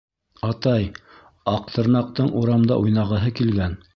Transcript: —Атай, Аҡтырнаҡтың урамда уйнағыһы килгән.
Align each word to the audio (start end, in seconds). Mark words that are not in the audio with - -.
—Атай, 0.47 0.87
Аҡтырнаҡтың 1.51 2.33
урамда 2.41 2.81
уйнағыһы 2.87 3.37
килгән. 3.41 3.81